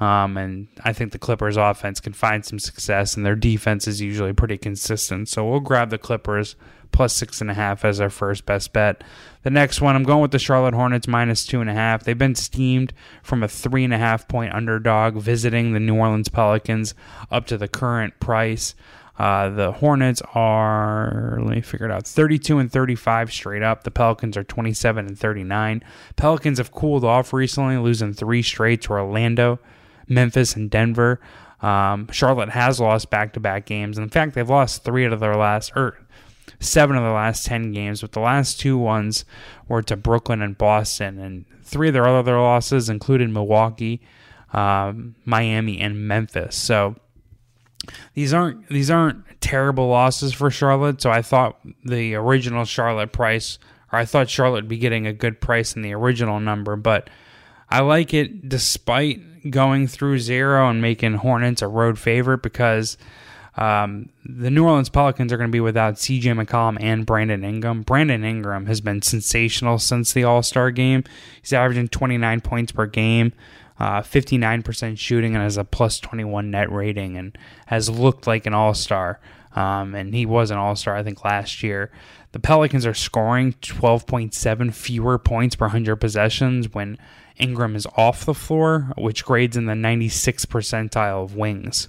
Um, 0.00 0.36
and 0.36 0.68
I 0.84 0.92
think 0.92 1.12
the 1.12 1.18
Clippers 1.18 1.56
offense 1.56 2.00
can 2.00 2.12
find 2.12 2.44
some 2.44 2.58
success, 2.58 3.16
and 3.16 3.26
their 3.26 3.34
defense 3.34 3.88
is 3.88 4.00
usually 4.00 4.32
pretty 4.32 4.56
consistent. 4.56 5.28
So 5.28 5.48
we'll 5.48 5.60
grab 5.60 5.90
the 5.90 5.98
Clippers 5.98 6.54
plus 6.92 7.14
six 7.14 7.40
and 7.40 7.50
a 7.50 7.54
half 7.54 7.84
as 7.84 8.00
our 8.00 8.10
first 8.10 8.46
best 8.46 8.72
bet. 8.72 9.02
The 9.42 9.50
next 9.50 9.80
one, 9.80 9.94
I'm 9.94 10.04
going 10.04 10.22
with 10.22 10.30
the 10.30 10.38
Charlotte 10.38 10.74
Hornets 10.74 11.08
minus 11.08 11.46
two 11.46 11.60
and 11.60 11.68
a 11.68 11.74
half. 11.74 12.04
They've 12.04 12.16
been 12.16 12.34
steamed 12.34 12.92
from 13.22 13.42
a 13.42 13.48
three 13.48 13.84
and 13.84 13.94
a 13.94 13.98
half 13.98 14.28
point 14.28 14.54
underdog 14.54 15.14
visiting 15.16 15.72
the 15.72 15.80
New 15.80 15.96
Orleans 15.96 16.28
Pelicans 16.28 16.94
up 17.30 17.46
to 17.46 17.58
the 17.58 17.68
current 17.68 18.18
price. 18.20 18.74
Uh, 19.18 19.48
the 19.48 19.72
Hornets 19.72 20.22
are, 20.34 21.38
let 21.40 21.56
me 21.56 21.60
figure 21.60 21.86
it 21.86 21.92
out, 21.92 22.06
32 22.06 22.58
and 22.58 22.70
35 22.70 23.32
straight 23.32 23.62
up. 23.62 23.82
The 23.82 23.90
Pelicans 23.90 24.36
are 24.36 24.44
27 24.44 25.06
and 25.06 25.18
39. 25.18 25.82
Pelicans 26.14 26.58
have 26.58 26.70
cooled 26.70 27.04
off 27.04 27.32
recently, 27.32 27.76
losing 27.78 28.12
three 28.12 28.42
straight 28.42 28.82
to 28.82 28.92
Orlando, 28.92 29.58
Memphis, 30.08 30.56
and 30.56 30.70
Denver. 30.70 31.20
Um, 31.60 32.08
Charlotte 32.12 32.50
has 32.50 32.80
lost 32.80 33.10
back 33.10 33.32
to 33.34 33.40
back 33.40 33.66
games. 33.66 33.98
In 33.98 34.08
fact, 34.08 34.34
they've 34.34 34.48
lost 34.48 34.84
three 34.84 35.06
out 35.06 35.12
of 35.12 35.20
their 35.20 35.36
last, 35.36 35.72
or 35.74 35.98
seven 36.60 36.96
of 36.96 37.02
their 37.02 37.12
last 37.12 37.46
10 37.46 37.72
games, 37.72 38.00
but 38.00 38.12
the 38.12 38.20
last 38.20 38.60
two 38.60 38.78
ones 38.78 39.24
were 39.68 39.82
to 39.82 39.96
Brooklyn 39.96 40.42
and 40.42 40.56
Boston. 40.56 41.18
And 41.18 41.44
three 41.62 41.88
of 41.88 41.94
their 41.94 42.06
other 42.06 42.38
losses 42.38 42.88
included 42.88 43.30
Milwaukee, 43.30 44.00
um, 44.52 45.14
Miami, 45.24 45.80
and 45.80 46.06
Memphis. 46.06 46.56
So 46.56 46.96
these 48.14 48.32
aren't 48.32 48.68
these 48.68 48.90
aren't 48.90 49.24
terrible 49.40 49.88
losses 49.88 50.32
for 50.32 50.50
Charlotte. 50.50 51.00
So 51.00 51.10
I 51.10 51.22
thought 51.22 51.58
the 51.84 52.14
original 52.14 52.64
Charlotte 52.64 53.12
price, 53.12 53.58
or 53.92 53.98
I 53.98 54.04
thought 54.04 54.28
Charlotte 54.28 54.62
would 54.62 54.68
be 54.68 54.78
getting 54.78 55.06
a 55.06 55.12
good 55.12 55.40
price 55.40 55.74
in 55.74 55.82
the 55.82 55.94
original 55.94 56.40
number, 56.40 56.76
but 56.76 57.08
I 57.70 57.80
like 57.80 58.14
it 58.14 58.48
despite 58.48 59.50
going 59.50 59.86
through 59.86 60.18
zero 60.18 60.68
and 60.68 60.80
making 60.80 61.14
Hornets 61.14 61.62
a 61.62 61.68
road 61.68 61.98
favorite 61.98 62.42
because 62.42 62.96
um, 63.56 64.08
the 64.24 64.50
New 64.50 64.64
Orleans 64.64 64.88
Pelicans 64.88 65.32
are 65.32 65.36
going 65.36 65.50
to 65.50 65.52
be 65.52 65.60
without 65.60 65.94
CJ 65.94 66.44
McCollum 66.44 66.76
and 66.80 67.04
Brandon 67.04 67.44
Ingram. 67.44 67.82
Brandon 67.82 68.24
Ingram 68.24 68.66
has 68.66 68.80
been 68.80 69.02
sensational 69.02 69.78
since 69.78 70.12
the 70.12 70.24
All 70.24 70.42
Star 70.42 70.70
game. 70.70 71.04
He's 71.42 71.52
averaging 71.52 71.88
29 71.88 72.40
points 72.40 72.72
per 72.72 72.86
game, 72.86 73.32
uh, 73.80 74.00
59% 74.00 74.96
shooting 74.96 75.34
and 75.34 75.42
has 75.42 75.56
a 75.56 75.64
plus 75.64 75.98
21 75.98 76.50
net 76.50 76.70
rating 76.70 77.16
and 77.16 77.36
has 77.66 77.90
looked 77.90 78.26
like 78.26 78.46
an 78.46 78.54
all 78.54 78.74
star. 78.74 79.20
Um, 79.54 79.94
and 79.94 80.14
he 80.14 80.24
was 80.24 80.50
an 80.50 80.58
all 80.58 80.76
star, 80.76 80.96
I 80.96 81.02
think, 81.02 81.24
last 81.24 81.62
year. 81.62 81.90
The 82.32 82.38
Pelicans 82.38 82.86
are 82.86 82.94
scoring 82.94 83.54
12.7 83.54 84.74
fewer 84.74 85.18
points 85.18 85.56
per 85.56 85.64
100 85.64 85.96
possessions 85.96 86.72
when 86.72 86.98
Ingram 87.38 87.76
is 87.76 87.86
off 87.96 88.24
the 88.24 88.34
floor, 88.34 88.92
which 88.96 89.24
grades 89.24 89.56
in 89.56 89.66
the 89.66 89.74
96th 89.74 90.46
percentile 90.46 91.24
of 91.24 91.34
wings. 91.34 91.88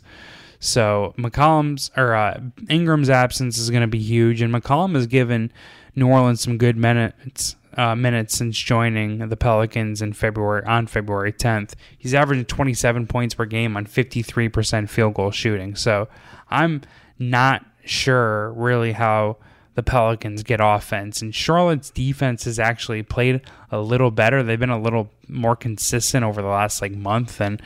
So 0.60 1.14
McCollum's 1.18 1.90
or 1.96 2.14
uh, 2.14 2.42
Ingram's 2.70 3.10
absence 3.10 3.58
is 3.58 3.70
going 3.70 3.82
to 3.82 3.88
be 3.88 4.00
huge, 4.00 4.42
and 4.42 4.54
McCollum 4.54 4.96
has 4.96 5.08
given 5.08 5.52
New 5.96 6.08
Orleans 6.08 6.42
some 6.42 6.58
good 6.58 6.78
minutes 6.78 7.56
uh, 7.78 7.96
minutes 7.96 8.38
since 8.38 8.58
joining 8.58 9.30
the 9.30 9.38
Pelicans 9.38 10.02
in 10.02 10.12
February 10.14 10.66
on 10.66 10.88
February 10.88 11.32
10th. 11.32 11.74
He's 11.98 12.14
averaging 12.14 12.46
27 12.46 13.08
points 13.08 13.36
per 13.36 13.46
game 13.46 13.78
on 13.78 13.86
53% 13.86 14.90
field 14.90 15.14
goal 15.14 15.32
shooting. 15.32 15.76
So 15.76 16.10
I'm 16.50 16.82
not 17.18 17.66
sure 17.86 18.52
really 18.54 18.92
how 18.92 19.38
the 19.76 19.84
Pelicans 19.84 20.44
get 20.44 20.60
offense. 20.62 21.22
And 21.22 21.34
Charlotte's 21.34 21.90
defense 21.90 22.46
has 22.46 22.60
actually 22.60 23.04
played 23.04 23.42
a 23.72 23.80
little 23.80 24.12
better. 24.12 24.44
They've 24.44 24.60
been 24.60 24.70
a 24.70 24.82
little 24.82 25.10
more 25.28 25.56
consistent 25.56 26.24
over 26.24 26.42
the 26.42 26.48
last 26.48 26.82
like 26.82 26.92
month 26.92 27.38
than 27.38 27.60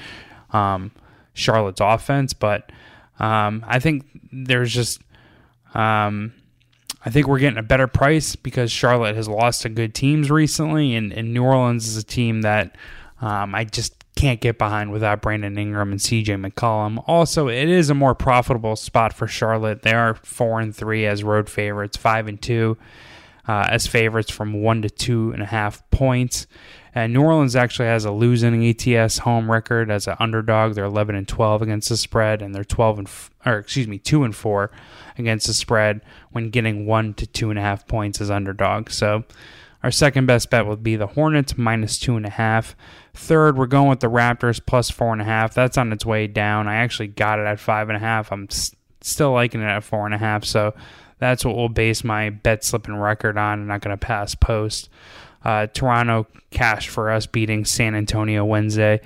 um, 0.51 0.91
Charlotte's 1.33 1.81
offense, 1.81 2.33
but 2.33 2.71
um, 3.19 3.63
I 3.67 3.79
think 3.79 4.05
there's 4.31 4.73
just 4.73 5.01
um, 5.73 6.33
I 7.05 7.09
think 7.09 7.27
we're 7.27 7.39
getting 7.39 7.57
a 7.57 7.63
better 7.63 7.87
price 7.87 8.35
because 8.35 8.71
Charlotte 8.71 9.15
has 9.15 9.27
lost 9.27 9.63
to 9.63 9.69
good 9.69 9.93
teams 9.93 10.31
recently, 10.31 10.95
and, 10.95 11.11
and 11.11 11.33
New 11.33 11.43
Orleans 11.43 11.87
is 11.87 11.97
a 11.97 12.03
team 12.03 12.41
that 12.41 12.75
um, 13.21 13.53
I 13.55 13.65
just 13.65 14.02
can't 14.23 14.39
get 14.39 14.57
behind 14.57 14.89
without 14.89 15.21
Brandon 15.21 15.57
Ingram 15.57 15.91
and 15.91 15.99
CJ 15.99 16.49
McCollum. 16.49 17.03
Also, 17.07 17.49
it 17.49 17.67
is 17.67 17.89
a 17.89 17.93
more 17.93 18.15
profitable 18.15 18.77
spot 18.77 19.11
for 19.11 19.27
Charlotte. 19.27 19.81
They 19.81 19.91
are 19.91 20.15
four 20.15 20.61
and 20.61 20.73
three 20.73 21.05
as 21.05 21.25
road 21.25 21.49
favorites, 21.49 21.97
five 21.97 22.29
and 22.29 22.41
two 22.41 22.77
uh, 23.49 23.67
as 23.69 23.85
favorites 23.85 24.31
from 24.31 24.53
one 24.63 24.81
to 24.81 24.89
two 24.89 25.33
and 25.33 25.43
a 25.43 25.45
half 25.45 25.89
points. 25.91 26.47
And 26.95 27.11
New 27.11 27.21
Orleans 27.21 27.53
actually 27.53 27.89
has 27.89 28.05
a 28.05 28.11
losing 28.11 28.65
ATS 28.65 29.17
home 29.17 29.51
record 29.51 29.91
as 29.91 30.07
an 30.07 30.15
underdog. 30.21 30.75
They're 30.75 30.85
11 30.85 31.15
and 31.15 31.27
12 31.27 31.61
against 31.61 31.89
the 31.89 31.97
spread, 31.97 32.41
and 32.41 32.55
they're 32.55 32.63
12 32.63 32.99
and 32.99 33.07
f- 33.09 33.29
or 33.45 33.57
excuse 33.57 33.89
me, 33.89 33.97
two 33.97 34.23
and 34.23 34.33
four 34.33 34.71
against 35.17 35.47
the 35.47 35.53
spread 35.53 35.99
when 36.31 36.49
getting 36.49 36.85
one 36.85 37.13
to 37.15 37.27
two 37.27 37.49
and 37.49 37.59
a 37.59 37.61
half 37.61 37.89
points 37.89 38.21
as 38.21 38.31
underdog. 38.31 38.89
So 38.89 39.25
our 39.83 39.91
second 39.91 40.25
best 40.25 40.49
bet 40.49 40.65
would 40.65 40.81
be 40.81 40.95
the 40.95 41.07
Hornets 41.07 41.57
minus 41.57 41.99
two 41.99 42.15
and 42.15 42.25
a 42.25 42.29
half. 42.29 42.75
Third, 43.13 43.57
we're 43.57 43.67
going 43.67 43.89
with 43.89 43.99
the 43.99 44.07
Raptors 44.07 44.65
plus 44.65 44.89
four 44.89 45.11
and 45.11 45.21
a 45.21 45.25
half. 45.25 45.53
That's 45.53 45.77
on 45.77 45.91
its 45.91 46.05
way 46.05 46.25
down. 46.25 46.67
I 46.67 46.75
actually 46.75 47.07
got 47.07 47.39
it 47.39 47.45
at 47.45 47.59
five 47.59 47.89
and 47.89 47.97
a 47.97 47.99
half. 47.99 48.31
I'm 48.31 48.49
st- 48.49 48.79
still 49.01 49.33
liking 49.33 49.61
it 49.61 49.65
at 49.65 49.83
four 49.83 50.05
and 50.05 50.15
a 50.15 50.17
half. 50.17 50.45
So 50.45 50.73
that's 51.19 51.43
what 51.43 51.55
we'll 51.55 51.69
base 51.69 52.03
my 52.03 52.29
bet 52.29 52.63
slipping 52.63 52.95
record 52.95 53.37
on. 53.37 53.59
I'm 53.59 53.67
not 53.67 53.81
going 53.81 53.97
to 53.97 54.03
pass 54.03 54.35
post. 54.35 54.89
Uh, 55.43 55.67
Toronto 55.67 56.27
cash 56.51 56.87
for 56.87 57.11
us 57.11 57.25
beating 57.25 57.65
San 57.65 57.95
Antonio 57.95 58.45
Wednesday. 58.45 59.01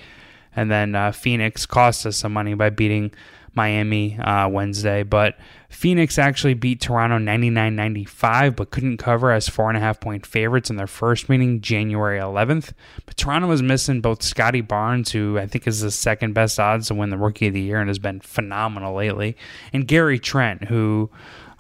And 0.56 0.70
then 0.72 0.96
uh, 0.96 1.12
Phoenix 1.12 1.66
cost 1.66 2.06
us 2.06 2.18
some 2.18 2.34
money 2.34 2.54
by 2.54 2.70
beating 2.70 3.12
Miami 3.58 4.18
uh, 4.20 4.48
Wednesday. 4.48 5.04
But 5.04 5.36
Phoenix 5.70 6.18
actually 6.18 6.54
beat 6.54 6.80
Toronto 6.80 7.18
99 7.18 7.76
95, 7.76 8.56
but 8.56 8.72
couldn't 8.72 8.98
cover 8.98 9.32
as 9.32 9.50
four 9.50 9.68
and 9.68 9.78
a 9.78 9.82
half 9.82 10.00
point 10.00 10.26
favorites 10.26 10.70
in 10.70 10.78
their 10.78 10.88
first 10.88 11.28
meeting 11.28 11.60
January 11.60 12.20
11th. 12.20 12.72
But 13.06 13.18
Toronto 13.18 13.50
was 13.50 13.62
missing 13.62 14.00
both 14.00 14.24
Scottie 14.24 14.62
Barnes, 14.62 15.12
who 15.12 15.38
I 15.38 15.48
think 15.48 15.68
is 15.68 15.82
the 15.82 15.92
second 15.92 16.34
best 16.34 16.58
odds 16.58 16.88
to 16.88 16.94
win 16.94 17.10
the 17.10 17.18
Rookie 17.18 17.48
of 17.48 17.54
the 17.54 17.62
Year 17.62 17.82
and 17.82 17.90
has 17.90 18.00
been 18.00 18.22
phenomenal 18.22 18.96
lately, 18.96 19.36
and 19.74 19.86
Gary 19.86 20.20
Trent, 20.20 20.66
who 20.66 21.10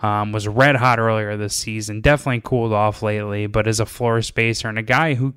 um, 0.01 0.31
was 0.31 0.47
red 0.47 0.75
hot 0.75 0.99
earlier 0.99 1.35
this 1.35 1.55
season, 1.55 2.01
definitely 2.01 2.41
cooled 2.41 2.71
off 2.71 3.01
lately, 3.01 3.47
but 3.47 3.67
is 3.67 3.79
a 3.79 3.85
floor 3.85 4.21
spacer 4.21 4.69
and 4.69 4.77
a 4.77 4.83
guy 4.83 5.15
who 5.15 5.33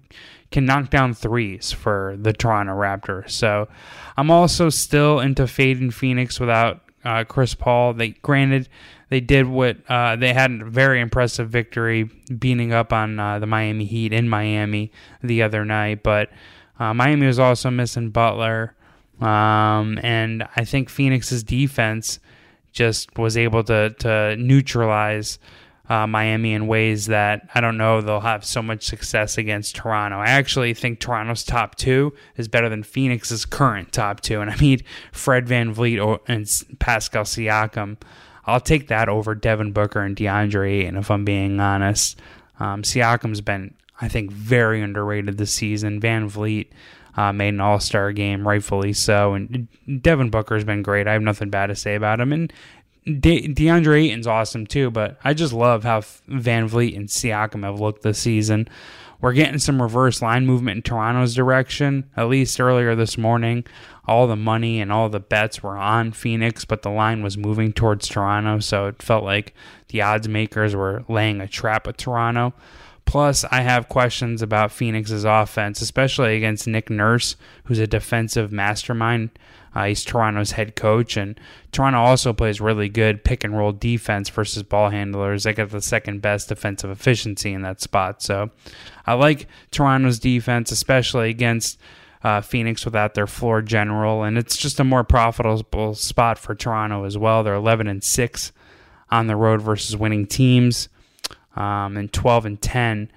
can 0.50 0.64
knock 0.64 0.90
down 0.90 1.14
threes 1.14 1.72
for 1.72 2.16
the 2.18 2.32
Toronto 2.32 2.72
Raptors. 2.72 3.30
So 3.30 3.68
I'm 4.16 4.30
also 4.30 4.68
still 4.68 5.20
into 5.20 5.46
fading 5.46 5.90
Phoenix 5.90 6.40
without 6.40 6.80
uh, 7.04 7.24
Chris 7.24 7.54
Paul. 7.54 7.94
They 7.94 8.10
granted 8.10 8.68
they 9.10 9.20
did 9.20 9.46
what 9.46 9.78
uh, 9.88 10.16
they 10.16 10.32
had 10.32 10.50
a 10.50 10.64
very 10.64 11.00
impressive 11.00 11.50
victory, 11.50 12.04
beating 12.38 12.72
up 12.72 12.92
on 12.92 13.18
uh, 13.18 13.38
the 13.38 13.46
Miami 13.46 13.84
Heat 13.84 14.12
in 14.12 14.28
Miami 14.28 14.92
the 15.22 15.42
other 15.42 15.64
night, 15.64 16.02
but 16.02 16.30
uh, 16.78 16.94
Miami 16.94 17.26
was 17.26 17.38
also 17.38 17.70
missing 17.70 18.10
Butler. 18.10 18.74
Um, 19.20 19.98
and 20.02 20.46
I 20.56 20.64
think 20.64 20.88
Phoenix's 20.88 21.42
defense 21.42 22.20
just 22.72 23.18
was 23.18 23.36
able 23.36 23.64
to 23.64 23.90
to 23.90 24.36
neutralize 24.36 25.38
uh, 25.90 26.06
Miami 26.06 26.54
in 26.54 26.68
ways 26.68 27.06
that 27.06 27.48
I 27.52 27.60
don't 27.60 27.76
know 27.76 28.00
they'll 28.00 28.20
have 28.20 28.44
so 28.44 28.62
much 28.62 28.84
success 28.84 29.36
against 29.36 29.74
Toronto. 29.74 30.18
I 30.18 30.26
actually 30.26 30.72
think 30.72 31.00
Toronto's 31.00 31.42
top 31.42 31.74
two 31.74 32.14
is 32.36 32.46
better 32.46 32.68
than 32.68 32.84
Phoenix's 32.84 33.44
current 33.44 33.92
top 33.92 34.20
two, 34.20 34.40
and 34.40 34.50
I 34.50 34.56
mean 34.56 34.80
Fred 35.12 35.48
Van 35.48 35.74
VanVleet 35.74 36.20
and 36.28 36.78
Pascal 36.78 37.24
Siakam. 37.24 37.96
I'll 38.46 38.60
take 38.60 38.88
that 38.88 39.08
over 39.08 39.34
Devin 39.34 39.72
Booker 39.72 40.00
and 40.00 40.16
DeAndre 40.16 40.80
Ayton 40.80 40.96
if 40.96 41.10
I'm 41.10 41.24
being 41.24 41.58
honest. 41.60 42.20
Um, 42.58 42.82
Siakam's 42.82 43.40
been, 43.40 43.74
I 44.00 44.08
think, 44.08 44.30
very 44.30 44.80
underrated 44.80 45.38
this 45.38 45.52
season. 45.52 46.00
VanVleet 46.00 46.68
uh, 47.16 47.32
made 47.32 47.54
an 47.54 47.60
All 47.60 47.80
Star 47.80 48.12
game, 48.12 48.46
rightfully 48.46 48.92
so. 48.92 49.34
And 49.34 49.68
Devin 50.00 50.30
Booker's 50.30 50.64
been 50.64 50.82
great. 50.82 51.06
I 51.06 51.12
have 51.12 51.22
nothing 51.22 51.50
bad 51.50 51.66
to 51.66 51.74
say 51.74 51.94
about 51.96 52.20
him. 52.20 52.32
And 52.32 52.52
De- 53.18 53.48
DeAndre 53.48 54.06
Ayton's 54.06 54.26
awesome 54.26 54.66
too. 54.66 54.90
But 54.90 55.18
I 55.24 55.34
just 55.34 55.52
love 55.52 55.84
how 55.84 56.00
VanVleet 56.00 56.96
and 56.96 57.08
Siakam 57.08 57.64
have 57.64 57.80
looked 57.80 58.02
this 58.02 58.18
season. 58.18 58.68
We're 59.20 59.32
getting 59.34 59.58
some 59.58 59.82
reverse 59.82 60.22
line 60.22 60.46
movement 60.46 60.76
in 60.76 60.82
Toronto's 60.82 61.34
direction. 61.34 62.08
At 62.16 62.28
least 62.28 62.60
earlier 62.60 62.94
this 62.94 63.18
morning, 63.18 63.64
all 64.06 64.26
the 64.26 64.36
money 64.36 64.80
and 64.80 64.90
all 64.90 65.08
the 65.10 65.20
bets 65.20 65.62
were 65.62 65.76
on 65.76 66.12
Phoenix, 66.12 66.64
but 66.64 66.82
the 66.82 66.90
line 66.90 67.22
was 67.22 67.36
moving 67.36 67.72
towards 67.72 68.08
Toronto. 68.08 68.60
So 68.60 68.86
it 68.86 69.02
felt 69.02 69.24
like 69.24 69.54
the 69.88 70.00
odds 70.00 70.28
makers 70.28 70.74
were 70.74 71.04
laying 71.08 71.40
a 71.40 71.48
trap 71.48 71.86
at 71.86 71.98
Toronto. 71.98 72.54
Plus, 73.04 73.44
I 73.50 73.62
have 73.62 73.88
questions 73.88 74.40
about 74.40 74.72
Phoenix's 74.72 75.24
offense, 75.24 75.80
especially 75.80 76.36
against 76.36 76.68
Nick 76.68 76.88
Nurse, 76.88 77.34
who's 77.64 77.80
a 77.80 77.86
defensive 77.86 78.52
mastermind. 78.52 79.30
Uh, 79.74 79.86
he's 79.86 80.04
Toronto's 80.04 80.52
head 80.52 80.74
coach, 80.74 81.16
and 81.16 81.38
Toronto 81.70 81.98
also 81.98 82.32
plays 82.32 82.60
really 82.60 82.88
good 82.88 83.22
pick 83.22 83.44
and 83.44 83.56
roll 83.56 83.72
defense 83.72 84.28
versus 84.28 84.62
ball 84.62 84.90
handlers. 84.90 85.44
They 85.44 85.52
got 85.52 85.70
the 85.70 85.80
second 85.80 86.22
best 86.22 86.48
defensive 86.48 86.90
efficiency 86.90 87.52
in 87.52 87.62
that 87.62 87.80
spot. 87.80 88.22
So 88.22 88.50
I 89.06 89.14
like 89.14 89.46
Toronto's 89.70 90.18
defense, 90.18 90.72
especially 90.72 91.30
against 91.30 91.78
uh, 92.22 92.40
Phoenix 92.40 92.84
without 92.84 93.14
their 93.14 93.26
floor 93.26 93.62
general, 93.62 94.24
and 94.24 94.36
it's 94.36 94.56
just 94.56 94.80
a 94.80 94.84
more 94.84 95.04
profitable 95.04 95.94
spot 95.94 96.38
for 96.38 96.54
Toronto 96.54 97.04
as 97.04 97.16
well. 97.16 97.42
They're 97.42 97.54
11 97.54 97.86
and 97.86 98.02
six 98.04 98.52
on 99.10 99.26
the 99.26 99.36
road 99.36 99.62
versus 99.62 99.96
winning 99.96 100.26
teams 100.26 100.88
um, 101.56 101.96
and 101.96 102.12
12 102.12 102.46
and 102.46 102.62
10 102.62 103.10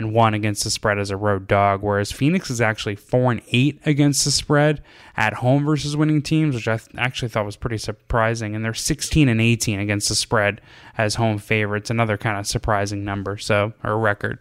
and 0.00 0.12
1 0.14 0.34
against 0.34 0.64
the 0.64 0.70
spread 0.70 0.98
as 0.98 1.10
a 1.10 1.16
road 1.16 1.46
dog, 1.46 1.82
whereas 1.82 2.10
Phoenix 2.10 2.50
is 2.50 2.60
actually 2.60 2.96
4 2.96 3.32
and 3.32 3.42
8 3.48 3.80
against 3.84 4.24
the 4.24 4.30
spread 4.30 4.82
at 5.16 5.34
home 5.34 5.64
versus 5.64 5.96
winning 5.96 6.22
teams, 6.22 6.54
which 6.54 6.66
I 6.66 6.78
th- 6.78 6.88
actually 6.96 7.28
thought 7.28 7.44
was 7.44 7.56
pretty 7.56 7.78
surprising. 7.78 8.56
And 8.56 8.64
they're 8.64 8.74
16 8.74 9.28
and 9.28 9.40
18 9.40 9.78
against 9.78 10.08
the 10.08 10.14
spread 10.14 10.60
as 10.98 11.16
home 11.16 11.38
favorites, 11.38 11.90
another 11.90 12.16
kind 12.16 12.38
of 12.38 12.46
surprising 12.46 13.04
number, 13.04 13.36
so 13.36 13.72
or 13.84 13.98
record. 13.98 14.38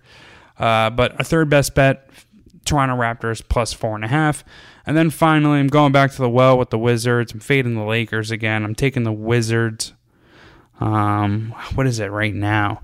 Uh, 0.58 0.90
but 0.90 1.20
a 1.20 1.24
third 1.24 1.50
best 1.50 1.76
bet, 1.76 2.10
Toronto 2.66 2.96
Raptors 2.96 3.42
plus 3.48 3.74
four 3.74 3.96
and 3.96 4.06
a 4.06 4.10
half. 4.10 4.44
And 4.86 4.98
then 4.98 5.10
finally, 5.10 5.60
I'm 5.60 5.68
going 5.68 5.92
back 5.92 6.12
to 6.12 6.22
the 6.22 6.30
well 6.30 6.58
with 6.58 6.70
the 6.70 6.80
Wizards. 6.80 7.32
I'm 7.32 7.40
fading 7.40 7.76
the 7.76 7.84
Lakers 7.84 8.32
again. 8.32 8.64
I'm 8.64 8.76
taking 8.76 9.04
the 9.04 9.12
Wizards. 9.12 9.94
Um, 10.80 11.54
what 11.76 11.86
is 11.86 12.00
it 12.00 12.08
right 12.08 12.34
now? 12.34 12.82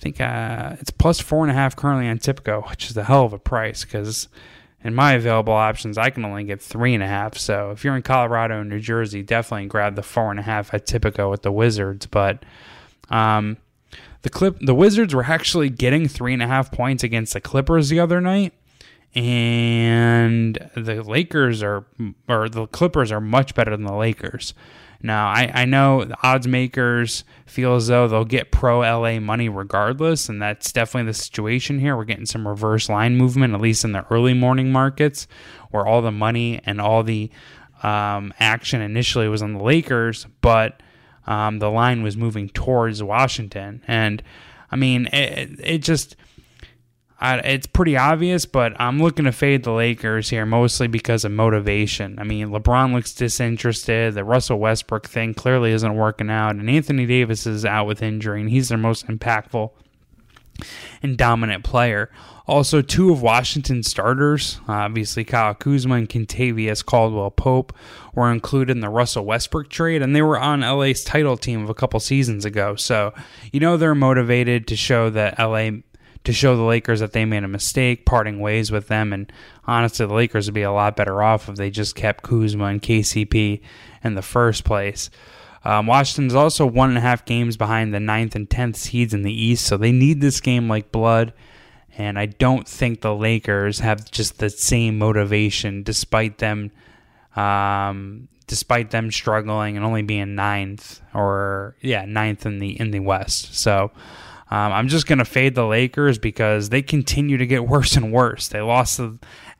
I 0.00 0.02
think 0.02 0.18
uh, 0.18 0.76
it's 0.80 0.90
plus 0.90 1.20
four 1.20 1.44
and 1.44 1.50
a 1.50 1.54
half 1.54 1.76
currently 1.76 2.08
on 2.08 2.18
Tipico, 2.18 2.66
which 2.70 2.88
is 2.88 2.96
a 2.96 3.04
hell 3.04 3.26
of 3.26 3.34
a 3.34 3.38
price 3.38 3.84
because 3.84 4.28
in 4.82 4.94
my 4.94 5.12
available 5.12 5.52
options, 5.52 5.98
I 5.98 6.08
can 6.08 6.24
only 6.24 6.44
get 6.44 6.62
three 6.62 6.94
and 6.94 7.02
a 7.02 7.06
half. 7.06 7.36
So 7.36 7.70
if 7.70 7.84
you're 7.84 7.94
in 7.94 8.00
Colorado 8.00 8.62
and 8.62 8.70
New 8.70 8.80
Jersey, 8.80 9.22
definitely 9.22 9.66
grab 9.66 9.96
the 9.96 10.02
four 10.02 10.30
and 10.30 10.40
a 10.40 10.42
half 10.42 10.72
at 10.72 10.86
Tipico 10.86 11.30
with 11.30 11.42
the 11.42 11.52
Wizards. 11.52 12.06
But 12.06 12.44
um, 13.10 13.58
the 14.22 14.30
clip, 14.30 14.56
the 14.60 14.74
Wizards 14.74 15.14
were 15.14 15.24
actually 15.24 15.68
getting 15.68 16.08
three 16.08 16.32
and 16.32 16.42
a 16.42 16.46
half 16.46 16.72
points 16.72 17.04
against 17.04 17.34
the 17.34 17.40
Clippers 17.42 17.90
the 17.90 18.00
other 18.00 18.22
night, 18.22 18.54
and 19.14 20.58
the 20.74 21.02
Lakers 21.02 21.62
are 21.62 21.84
or 22.26 22.48
the 22.48 22.66
Clippers 22.68 23.12
are 23.12 23.20
much 23.20 23.54
better 23.54 23.72
than 23.72 23.84
the 23.84 23.94
Lakers. 23.94 24.54
Now, 25.02 25.28
I, 25.28 25.50
I 25.54 25.64
know 25.64 26.04
the 26.04 26.16
odds 26.22 26.46
makers 26.46 27.24
feel 27.46 27.74
as 27.74 27.86
though 27.86 28.06
they'll 28.06 28.24
get 28.24 28.52
pro 28.52 28.80
LA 28.80 29.18
money 29.18 29.48
regardless, 29.48 30.28
and 30.28 30.40
that's 30.42 30.72
definitely 30.72 31.10
the 31.10 31.14
situation 31.14 31.78
here. 31.78 31.96
We're 31.96 32.04
getting 32.04 32.26
some 32.26 32.46
reverse 32.46 32.88
line 32.88 33.16
movement, 33.16 33.54
at 33.54 33.60
least 33.60 33.84
in 33.84 33.92
the 33.92 34.04
early 34.10 34.34
morning 34.34 34.70
markets, 34.70 35.26
where 35.70 35.86
all 35.86 36.02
the 36.02 36.12
money 36.12 36.60
and 36.64 36.80
all 36.80 37.02
the 37.02 37.30
um, 37.82 38.34
action 38.38 38.82
initially 38.82 39.28
was 39.28 39.42
on 39.42 39.54
the 39.54 39.62
Lakers, 39.62 40.26
but 40.42 40.82
um, 41.26 41.58
the 41.60 41.70
line 41.70 42.02
was 42.02 42.16
moving 42.16 42.48
towards 42.50 43.02
Washington. 43.02 43.82
And 43.86 44.22
I 44.70 44.76
mean, 44.76 45.06
it, 45.12 45.58
it 45.62 45.78
just 45.78 46.16
I, 47.20 47.36
it's 47.38 47.66
pretty 47.66 47.98
obvious, 47.98 48.46
but 48.46 48.72
I'm 48.80 48.98
looking 48.98 49.26
to 49.26 49.32
fade 49.32 49.64
the 49.64 49.72
Lakers 49.72 50.30
here 50.30 50.46
mostly 50.46 50.86
because 50.86 51.24
of 51.24 51.32
motivation. 51.32 52.18
I 52.18 52.24
mean, 52.24 52.48
LeBron 52.48 52.94
looks 52.94 53.12
disinterested. 53.12 54.14
The 54.14 54.24
Russell 54.24 54.58
Westbrook 54.58 55.06
thing 55.06 55.34
clearly 55.34 55.72
isn't 55.72 55.94
working 55.94 56.30
out, 56.30 56.56
and 56.56 56.70
Anthony 56.70 57.04
Davis 57.04 57.46
is 57.46 57.66
out 57.66 57.86
with 57.86 58.02
injury, 58.02 58.40
and 58.40 58.48
he's 58.48 58.70
their 58.70 58.78
most 58.78 59.06
impactful 59.06 59.70
and 61.02 61.18
dominant 61.18 61.62
player. 61.62 62.10
Also, 62.46 62.82
two 62.82 63.12
of 63.12 63.22
Washington's 63.22 63.88
starters, 63.88 64.58
obviously 64.66 65.22
Kyle 65.22 65.54
Kuzma 65.54 65.96
and 65.96 66.08
Kentavious 66.08 66.84
Caldwell 66.84 67.30
Pope, 67.30 67.72
were 68.14 68.32
included 68.32 68.72
in 68.72 68.80
the 68.80 68.88
Russell 68.88 69.24
Westbrook 69.24 69.68
trade, 69.68 70.02
and 70.02 70.16
they 70.16 70.22
were 70.22 70.38
on 70.38 70.62
LA's 70.62 71.04
title 71.04 71.36
team 71.36 71.62
of 71.62 71.70
a 71.70 71.74
couple 71.74 72.00
seasons 72.00 72.44
ago. 72.44 72.74
So, 72.76 73.12
you 73.52 73.60
know, 73.60 73.76
they're 73.76 73.94
motivated 73.94 74.66
to 74.68 74.76
show 74.76 75.10
that 75.10 75.38
LA 75.38 75.82
to 76.24 76.32
show 76.32 76.56
the 76.56 76.62
Lakers 76.62 77.00
that 77.00 77.12
they 77.12 77.24
made 77.24 77.44
a 77.44 77.48
mistake, 77.48 78.04
parting 78.04 78.40
ways 78.40 78.70
with 78.70 78.88
them. 78.88 79.12
And 79.12 79.32
honestly, 79.66 80.06
the 80.06 80.14
Lakers 80.14 80.46
would 80.46 80.54
be 80.54 80.62
a 80.62 80.72
lot 80.72 80.96
better 80.96 81.22
off 81.22 81.48
if 81.48 81.56
they 81.56 81.70
just 81.70 81.94
kept 81.94 82.22
Kuzma 82.22 82.66
and 82.66 82.82
KCP 82.82 83.60
in 84.04 84.14
the 84.14 84.22
first 84.22 84.64
place. 84.64 85.10
Um, 85.64 85.86
Washington's 85.86 86.34
also 86.34 86.64
one 86.64 86.88
and 86.88 86.98
a 86.98 87.02
half 87.02 87.24
games 87.24 87.56
behind 87.56 87.92
the 87.92 88.00
ninth 88.00 88.34
and 88.34 88.48
tenth 88.48 88.76
seeds 88.76 89.12
in 89.12 89.22
the 89.22 89.32
East, 89.32 89.66
so 89.66 89.76
they 89.76 89.92
need 89.92 90.20
this 90.20 90.40
game 90.40 90.68
like 90.68 90.92
blood. 90.92 91.32
And 91.98 92.18
I 92.18 92.26
don't 92.26 92.66
think 92.66 93.00
the 93.00 93.14
Lakers 93.14 93.80
have 93.80 94.10
just 94.10 94.38
the 94.38 94.48
same 94.48 94.98
motivation, 94.98 95.82
despite 95.82 96.38
them, 96.38 96.70
um, 97.36 98.28
despite 98.46 98.90
them 98.90 99.10
struggling 99.10 99.76
and 99.76 99.84
only 99.84 100.02
being 100.02 100.34
ninth 100.34 101.00
or 101.14 101.76
yeah 101.82 102.04
ninth 102.06 102.46
in 102.46 102.58
the 102.58 102.78
in 102.80 102.90
the 102.90 103.00
West. 103.00 103.54
So 103.54 103.90
um, 104.50 104.72
I'm 104.72 104.88
just 104.88 105.06
going 105.06 105.20
to 105.20 105.24
fade 105.24 105.54
the 105.54 105.66
Lakers 105.66 106.18
because 106.18 106.70
they 106.70 106.82
continue 106.82 107.36
to 107.36 107.46
get 107.46 107.66
worse 107.68 107.96
and 107.96 108.12
worse. 108.12 108.48
They 108.48 108.60
lost 108.60 109.00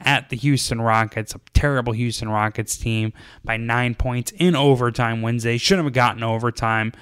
at 0.00 0.28
the 0.30 0.36
Houston 0.36 0.80
Rockets, 0.80 1.34
a 1.34 1.40
terrible 1.54 1.92
Houston 1.92 2.28
Rockets 2.28 2.76
team, 2.76 3.12
by 3.44 3.56
nine 3.56 3.94
points 3.94 4.32
in 4.32 4.56
overtime 4.56 5.22
Wednesday. 5.22 5.58
Shouldn't 5.58 5.86
have 5.86 5.94
gotten 5.94 6.22
overtime. 6.22 6.92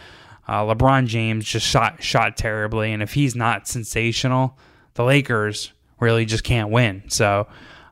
Uh, 0.46 0.62
LeBron 0.62 1.06
James 1.06 1.44
just 1.44 1.66
shot 1.66 2.02
shot 2.02 2.36
terribly, 2.36 2.92
and 2.92 3.02
if 3.02 3.12
he's 3.12 3.34
not 3.34 3.68
sensational, 3.68 4.58
the 4.94 5.04
Lakers 5.04 5.72
really 6.00 6.24
just 6.24 6.44
can't 6.44 6.70
win. 6.70 7.02
So 7.08 7.46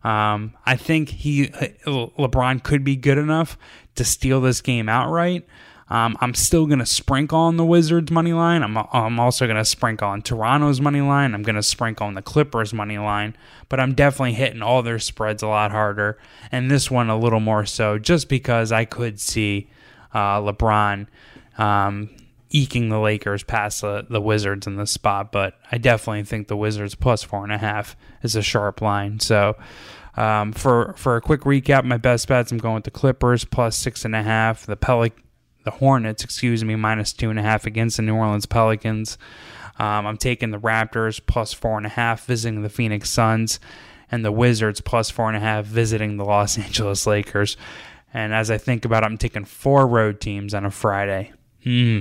um, 0.04 0.54
I 0.64 0.76
think 0.76 1.08
he 1.08 1.48
LeBron 1.48 2.62
could 2.62 2.84
be 2.84 2.96
good 2.96 3.18
enough 3.18 3.58
to 3.96 4.04
steal 4.04 4.40
this 4.40 4.60
game 4.60 4.88
outright. 4.88 5.46
Um, 5.88 6.16
I'm 6.20 6.34
still 6.34 6.66
going 6.66 6.80
to 6.80 6.86
sprinkle 6.86 7.38
on 7.38 7.56
the 7.56 7.64
Wizards 7.64 8.10
money 8.10 8.32
line. 8.32 8.62
I'm, 8.62 8.76
I'm 8.76 9.20
also 9.20 9.46
going 9.46 9.56
to 9.56 9.64
sprinkle 9.64 10.08
on 10.08 10.20
Toronto's 10.20 10.80
money 10.80 11.00
line. 11.00 11.32
I'm 11.32 11.42
going 11.42 11.54
to 11.56 11.62
sprinkle 11.62 12.08
on 12.08 12.14
the 12.14 12.22
Clippers 12.22 12.74
money 12.74 12.98
line. 12.98 13.36
But 13.68 13.78
I'm 13.78 13.94
definitely 13.94 14.32
hitting 14.32 14.62
all 14.62 14.82
their 14.82 14.98
spreads 14.98 15.42
a 15.42 15.48
lot 15.48 15.70
harder. 15.70 16.18
And 16.50 16.70
this 16.70 16.90
one 16.90 17.08
a 17.08 17.16
little 17.16 17.40
more 17.40 17.64
so 17.66 17.98
just 17.98 18.28
because 18.28 18.72
I 18.72 18.84
could 18.84 19.20
see 19.20 19.70
uh, 20.12 20.40
LeBron 20.40 21.06
um, 21.56 22.10
eking 22.50 22.88
the 22.88 22.98
Lakers 22.98 23.44
past 23.44 23.82
the, 23.82 24.06
the 24.10 24.20
Wizards 24.20 24.66
in 24.66 24.76
this 24.76 24.90
spot. 24.90 25.30
But 25.30 25.54
I 25.70 25.78
definitely 25.78 26.24
think 26.24 26.48
the 26.48 26.56
Wizards 26.56 26.96
plus 26.96 27.22
four 27.22 27.44
and 27.44 27.52
a 27.52 27.58
half 27.58 27.96
is 28.22 28.34
a 28.34 28.42
sharp 28.42 28.80
line. 28.82 29.20
So. 29.20 29.56
Um, 30.18 30.54
for 30.54 30.94
for 30.96 31.16
a 31.16 31.20
quick 31.20 31.42
recap, 31.42 31.84
my 31.84 31.98
best 31.98 32.26
bets, 32.26 32.50
I'm 32.50 32.56
going 32.56 32.76
with 32.76 32.84
the 32.84 32.90
Clippers 32.90 33.44
plus 33.44 33.76
six 33.76 34.02
and 34.06 34.16
a 34.16 34.22
half, 34.22 34.64
the 34.64 34.74
Pelic- 34.74 35.12
the 35.66 35.72
Hornets, 35.72 36.24
excuse 36.24 36.64
me, 36.64 36.76
minus 36.76 37.12
two 37.12 37.28
and 37.28 37.38
a 37.38 37.42
half 37.42 37.66
against 37.66 37.96
the 37.96 38.02
New 38.04 38.14
Orleans 38.14 38.46
Pelicans. 38.46 39.18
Um, 39.78 40.06
I'm 40.06 40.16
taking 40.16 40.52
the 40.52 40.60
Raptors 40.60 41.20
plus 41.24 41.52
four 41.52 41.76
and 41.76 41.84
a 41.84 41.90
half, 41.90 42.24
visiting 42.24 42.62
the 42.62 42.68
Phoenix 42.70 43.10
Suns, 43.10 43.58
and 44.10 44.24
the 44.24 44.30
Wizards 44.30 44.80
plus 44.80 45.10
four 45.10 45.26
and 45.28 45.36
a 45.36 45.40
half, 45.40 45.66
visiting 45.66 46.16
the 46.16 46.24
Los 46.24 46.56
Angeles 46.64 47.04
Lakers. 47.04 47.56
And 48.14 48.32
as 48.32 48.48
I 48.48 48.58
think 48.58 48.84
about 48.84 49.02
it, 49.02 49.06
I'm 49.06 49.18
taking 49.18 49.44
four 49.44 49.88
road 49.88 50.20
teams 50.20 50.54
on 50.54 50.64
a 50.64 50.70
Friday. 50.70 51.32
Hmm. 51.64 52.00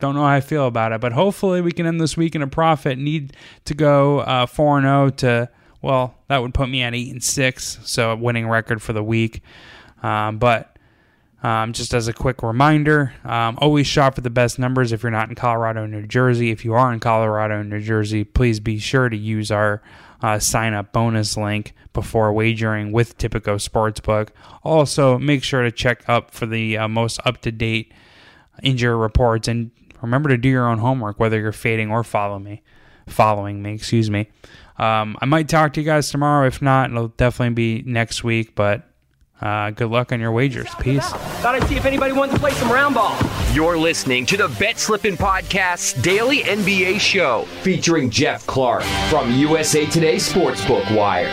Don't 0.00 0.14
know 0.14 0.22
how 0.22 0.28
I 0.28 0.40
feel 0.40 0.66
about 0.66 0.92
it, 0.92 1.02
but 1.02 1.12
hopefully 1.12 1.60
we 1.60 1.72
can 1.72 1.84
end 1.84 2.00
this 2.00 2.16
week 2.16 2.34
in 2.34 2.40
a 2.40 2.46
profit. 2.46 2.98
Need 2.98 3.36
to 3.66 3.74
go 3.74 4.20
uh, 4.20 4.46
four 4.46 4.78
and 4.78 4.86
zero 4.86 5.04
oh 5.04 5.10
to 5.10 5.50
well, 5.82 6.14
that 6.28 6.38
would 6.38 6.54
put 6.54 6.70
me 6.70 6.82
at 6.82 6.94
eight 6.94 7.12
and 7.12 7.22
six, 7.22 7.78
so 7.84 8.12
a 8.12 8.16
winning 8.16 8.48
record 8.48 8.80
for 8.80 8.94
the 8.94 9.04
week. 9.04 9.42
Um, 10.02 10.38
but 10.38 10.77
um, 11.42 11.72
just 11.72 11.94
as 11.94 12.08
a 12.08 12.12
quick 12.12 12.42
reminder, 12.42 13.12
um, 13.24 13.58
always 13.60 13.86
shop 13.86 14.16
for 14.16 14.22
the 14.22 14.30
best 14.30 14.58
numbers 14.58 14.92
if 14.92 15.02
you're 15.02 15.12
not 15.12 15.28
in 15.28 15.34
Colorado 15.36 15.86
New 15.86 16.06
Jersey. 16.06 16.50
If 16.50 16.64
you 16.64 16.74
are 16.74 16.92
in 16.92 16.98
Colorado 16.98 17.62
New 17.62 17.80
Jersey, 17.80 18.24
please 18.24 18.58
be 18.58 18.78
sure 18.78 19.08
to 19.08 19.16
use 19.16 19.50
our 19.50 19.80
uh, 20.20 20.38
sign 20.40 20.74
up 20.74 20.92
bonus 20.92 21.36
link 21.36 21.74
before 21.92 22.32
wagering 22.32 22.90
with 22.90 23.16
Tipico 23.18 23.56
Sportsbook. 23.56 24.30
Also, 24.64 25.16
make 25.18 25.44
sure 25.44 25.62
to 25.62 25.70
check 25.70 26.02
up 26.08 26.32
for 26.32 26.46
the 26.46 26.76
uh, 26.76 26.88
most 26.88 27.20
up 27.24 27.40
to 27.42 27.52
date 27.52 27.92
injury 28.62 28.96
reports 28.96 29.46
and 29.46 29.70
remember 30.02 30.28
to 30.28 30.36
do 30.36 30.48
your 30.48 30.66
own 30.66 30.78
homework, 30.78 31.20
whether 31.20 31.38
you're 31.38 31.52
fading 31.52 31.90
or 31.90 32.02
follow 32.02 32.40
me, 32.40 32.62
following 33.06 33.62
me. 33.62 33.74
Excuse 33.74 34.10
me. 34.10 34.28
Um, 34.76 35.16
I 35.20 35.26
might 35.26 35.48
talk 35.48 35.72
to 35.74 35.80
you 35.80 35.86
guys 35.86 36.10
tomorrow. 36.10 36.46
If 36.46 36.62
not, 36.62 36.90
it'll 36.90 37.08
definitely 37.08 37.54
be 37.54 37.82
next 37.86 38.22
week. 38.22 38.54
But 38.54 38.87
uh, 39.40 39.70
good 39.70 39.88
luck 39.88 40.12
on 40.12 40.20
your 40.20 40.32
wagers. 40.32 40.68
Peace. 40.80 41.08
Thought 41.40 41.54
I'd 41.54 41.68
see 41.68 41.76
if 41.76 41.84
anybody 41.84 42.12
wanted 42.12 42.32
to 42.32 42.38
play 42.38 42.52
some 42.52 42.70
round 42.70 42.94
ball. 42.94 43.16
You're 43.52 43.78
listening 43.78 44.26
to 44.26 44.36
the 44.36 44.48
Bet 44.58 44.78
Slippin' 44.78 45.16
Podcast 45.16 46.02
Daily 46.02 46.38
NBA 46.40 47.00
Show 47.00 47.46
featuring 47.62 48.10
Geoff 48.10 48.46
Clark 48.46 48.82
from 49.10 49.32
USA 49.32 49.86
Today 49.86 50.16
Sportsbook 50.16 50.94
Wire. 50.96 51.28